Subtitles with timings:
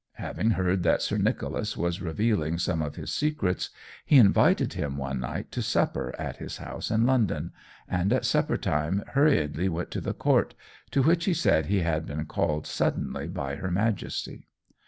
[0.13, 3.69] Having heard that Sir Nicholas was revealing some of his secrets,
[4.03, 7.51] he invited him one night to supper at his house in London,
[7.87, 10.55] and at supper time hurriedly went to the court,
[10.89, 14.47] to which he said he had been called suddenly by her Majesty.